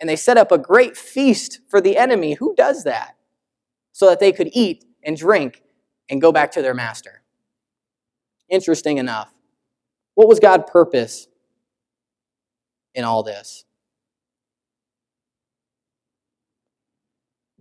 [0.00, 2.34] And they set up a great feast for the enemy.
[2.34, 3.16] Who does that?
[3.92, 5.62] So that they could eat and drink
[6.08, 7.22] and go back to their master.
[8.48, 9.32] Interesting enough.
[10.14, 11.28] What was God's purpose
[12.94, 13.64] in all this?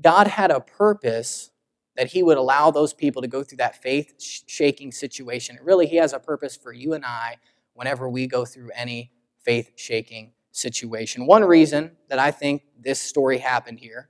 [0.02, 1.52] God had a purpose
[1.96, 4.16] that He would allow those people to go through that faith
[4.48, 5.60] shaking situation.
[5.62, 7.38] Really, He has a purpose for you and I
[7.74, 9.12] whenever we go through any
[9.44, 11.26] faith shaking situation.
[11.26, 14.10] One reason that I think this story happened here,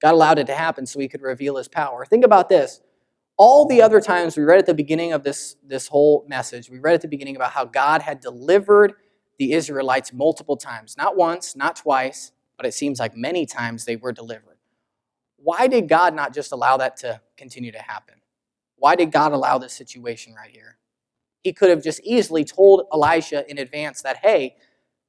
[0.00, 2.04] God allowed it to happen so he could reveal his power.
[2.04, 2.80] Think about this.
[3.36, 6.78] All the other times we read at the beginning of this, this whole message, we
[6.78, 8.94] read at the beginning about how God had delivered
[9.38, 10.96] the Israelites multiple times.
[10.96, 14.58] Not once, not twice, but it seems like many times they were delivered.
[15.36, 18.14] Why did God not just allow that to continue to happen?
[18.76, 20.78] Why did God allow this situation right here?
[21.42, 24.56] He could have just easily told Elisha in advance that, hey,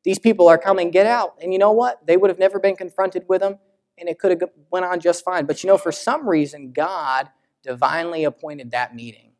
[0.04, 1.36] these people are coming, get out.
[1.42, 2.06] And you know what?
[2.06, 3.60] They would have never been confronted with them,
[3.98, 5.46] and it could have went on just fine.
[5.46, 7.30] But you know, for some reason, God
[7.66, 9.32] divinely appointed that meeting.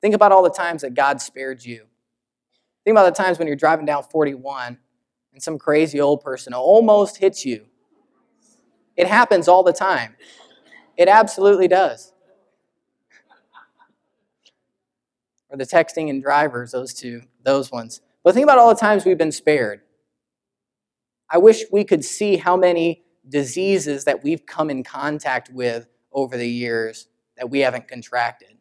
[0.00, 1.86] Think about all the times that God spared you.
[2.84, 4.78] Think about the times when you're driving down 41
[5.32, 7.66] and some crazy old person almost hits you.
[8.96, 10.14] It happens all the time.
[10.96, 12.12] It absolutely does.
[15.54, 18.00] or the texting and drivers, those two, those ones.
[18.24, 19.82] But think about all the times we've been spared.
[21.30, 26.36] I wish we could see how many diseases that we've come in contact with over
[26.36, 28.56] the years that we haven't contracted.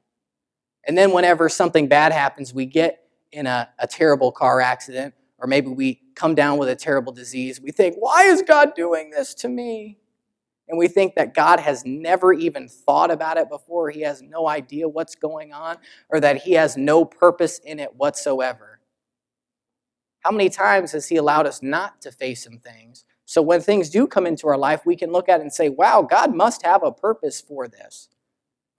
[0.86, 5.48] And then whenever something bad happens, we get in a, a terrible car accident, or
[5.48, 9.34] maybe we come down with a terrible disease, we think, why is God doing this
[9.36, 9.98] to me?
[10.68, 14.48] and we think that God has never even thought about it before, He has no
[14.48, 15.78] idea what's going on,
[16.10, 18.80] or that He has no purpose in it whatsoever.
[20.22, 23.06] How many times has He allowed us not to face some things?
[23.26, 25.70] So when things do come into our life, we can look at it and say,
[25.70, 28.10] wow, God must have a purpose for this.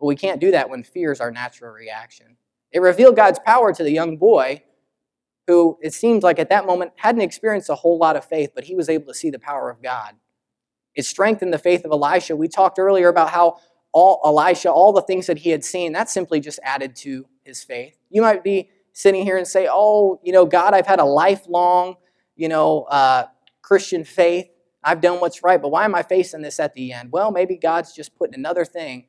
[0.05, 2.36] But we can't do that when fear is our natural reaction.
[2.72, 4.62] It revealed God's power to the young boy
[5.46, 8.64] who, it seems like at that moment, hadn't experienced a whole lot of faith, but
[8.64, 10.16] he was able to see the power of God.
[10.94, 12.36] It strengthened the faith of Elisha.
[12.36, 13.57] We talked earlier about how
[13.92, 17.64] all Elisha, all the things that he had seen, that simply just added to his
[17.64, 17.96] faith.
[18.11, 21.96] You might be sitting here and say, "Oh, you know, God, I've had a lifelong,
[22.36, 23.24] you know, uh,
[23.62, 24.50] Christian faith.
[24.82, 27.57] I've done what's right, but why am I facing this at the end?" Well, maybe
[27.57, 29.07] God's just putting another thing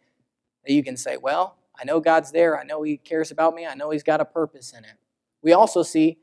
[0.66, 2.60] that you can say, "Well, I know God's there.
[2.60, 3.66] I know He cares about me.
[3.66, 4.98] I know He's got a purpose in it."
[5.42, 6.18] We also see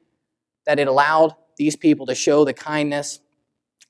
[0.67, 3.21] that it allowed these people to show the kindness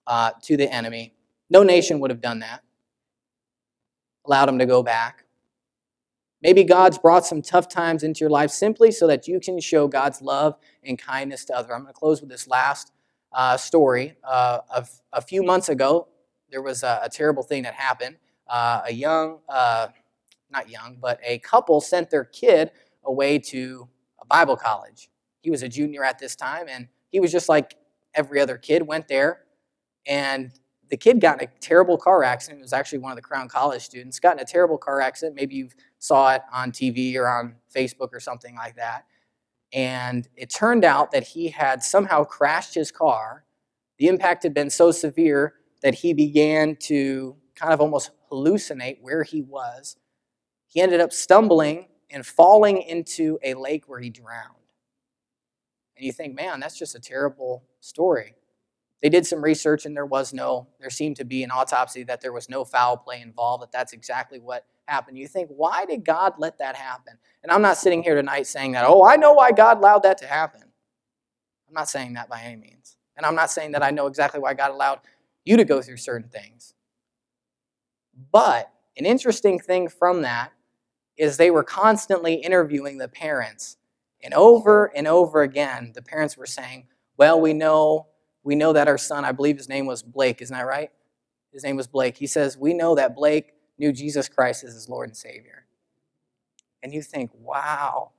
[0.06, 1.14] uh, to the enemy
[1.52, 2.62] no nation would have done that.
[4.24, 5.24] allowed them to go back.
[6.40, 9.86] Maybe God's brought some tough times into your life simply so that you can show
[9.86, 11.72] God's love and kindness to others.
[11.74, 12.92] I'm going to close with this last
[13.32, 14.16] uh, story.
[14.24, 16.08] Uh, of a few months ago,
[16.50, 18.16] there was a, a terrible thing that happened.
[18.48, 19.88] Uh, a young, uh,
[20.52, 22.70] not young, but a couple sent their kid
[23.04, 23.88] away to
[24.20, 25.10] a Bible college.
[25.40, 27.76] He was a junior at this time, and he was just like
[28.14, 29.40] every other kid, went there,
[30.06, 30.52] and
[30.92, 32.60] the kid got in a terrible car accident.
[32.60, 34.20] It was actually one of the Crown College students.
[34.20, 35.36] Got in a terrible car accident.
[35.36, 39.06] Maybe you saw it on TV or on Facebook or something like that.
[39.72, 43.44] And it turned out that he had somehow crashed his car.
[43.98, 49.22] The impact had been so severe that he began to kind of almost hallucinate where
[49.22, 49.96] he was.
[50.72, 54.56] He ended up stumbling and falling into a lake where he drowned.
[55.96, 58.34] And you think, man, that's just a terrible story.
[59.02, 62.22] They did some research and there was no, there seemed to be an autopsy that
[62.22, 65.18] there was no foul play involved, that that's exactly what happened.
[65.18, 67.18] You think, why did God let that happen?
[67.42, 70.16] And I'm not sitting here tonight saying that, oh, I know why God allowed that
[70.18, 70.62] to happen.
[71.68, 72.96] I'm not saying that by any means.
[73.18, 75.00] And I'm not saying that I know exactly why God allowed
[75.44, 76.72] you to go through certain things.
[78.30, 80.52] But an interesting thing from that
[81.22, 83.76] is they were constantly interviewing the parents.
[84.22, 88.08] And over and over again, the parents were saying, well, we know
[88.44, 90.90] we know that our son, I believe his name was Blake, isn't that right?
[91.52, 92.16] His name was Blake.
[92.16, 95.66] He says, We know that Blake knew Jesus Christ as his Lord and Savior.
[96.82, 98.10] And you think, wow,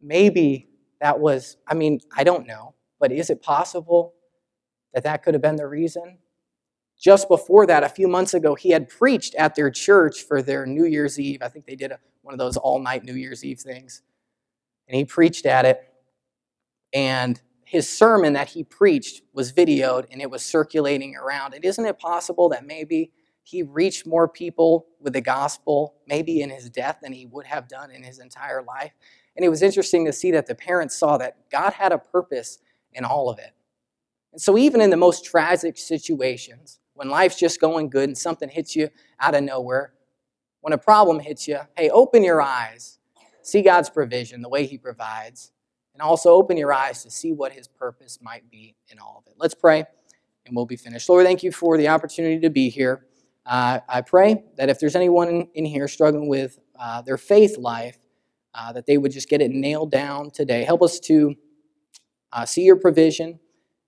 [0.00, 0.68] maybe
[1.00, 4.14] that was, I mean, I don't know, but is it possible
[4.92, 6.18] that that could have been the reason?
[6.98, 10.66] Just before that, a few months ago, he had preached at their church for their
[10.66, 11.42] New Year's Eve.
[11.42, 14.02] I think they did a, one of those all night New Year's Eve things.
[14.88, 15.80] And he preached at it.
[16.92, 21.54] And his sermon that he preached was videoed and it was circulating around.
[21.54, 26.50] And isn't it possible that maybe he reached more people with the gospel, maybe in
[26.50, 28.92] his death, than he would have done in his entire life?
[29.36, 32.58] And it was interesting to see that the parents saw that God had a purpose
[32.92, 33.52] in all of it.
[34.32, 38.48] And so, even in the most tragic situations, when life's just going good and something
[38.48, 38.88] hits you
[39.20, 39.92] out of nowhere,
[40.62, 42.98] when a problem hits you, hey, open your eyes,
[43.40, 45.52] see God's provision, the way He provides,
[45.94, 49.30] and also open your eyes to see what his purpose might be in all of
[49.30, 49.36] it.
[49.38, 49.84] Let's pray,
[50.44, 51.08] and we'll be finished.
[51.08, 53.06] Lord, thank you for the opportunity to be here.
[53.46, 57.98] Uh, I pray that if there's anyone in, here struggling with uh, their faith life,
[58.54, 60.64] uh, that they would just get it nailed down today.
[60.64, 61.36] Help us to
[62.32, 63.38] uh, see your provision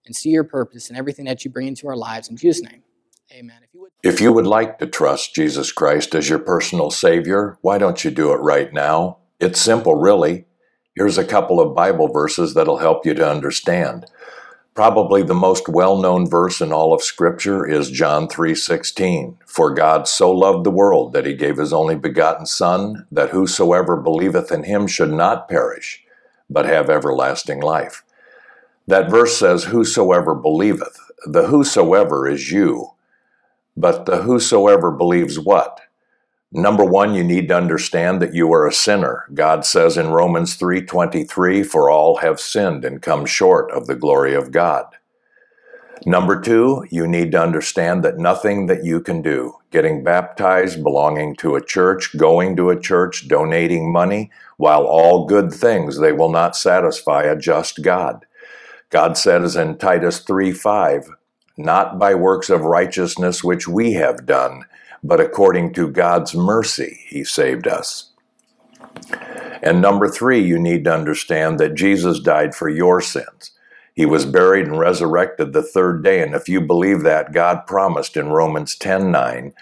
[0.07, 2.29] and see your purpose in everything that you bring into our lives.
[2.29, 2.83] In Jesus' name,
[3.33, 3.59] amen.
[3.63, 7.59] If you, would- if you would like to trust Jesus Christ as your personal Savior,
[7.63, 9.19] why don't you do it right now?
[9.39, 10.47] It's simple, really.
[10.95, 14.07] Here's a couple of Bible verses that'll help you to understand.
[14.75, 19.37] Probably the most well-known verse in all of scripture is John 3:16.
[19.47, 23.97] For God so loved the world that he gave his only begotten son that whosoever
[23.97, 26.05] believeth in him should not perish
[26.49, 28.03] but have everlasting life.
[28.87, 30.99] That verse says whosoever believeth.
[31.27, 32.93] The whosoever is you.
[33.77, 35.81] But the whosoever believes what?
[36.53, 39.27] Number one, you need to understand that you are a sinner.
[39.33, 44.35] God says in Romans 3:23, "For all have sinned and come short of the glory
[44.35, 44.87] of God."
[46.07, 51.37] Number two, you need to understand that nothing that you can do, getting baptized, belonging
[51.37, 56.31] to a church, going to a church, donating money, while all good things, they will
[56.31, 58.25] not satisfy a just God.
[58.89, 61.11] God says in Titus 3:5,
[61.57, 64.65] "Not by works of righteousness which we have done,
[65.03, 68.11] but according to God's mercy, He saved us.
[69.63, 73.53] And number three, you need to understand that Jesus died for your sins.
[73.95, 76.23] He was buried and resurrected the third day.
[76.23, 79.53] And if you believe that, God promised in Romans 10 9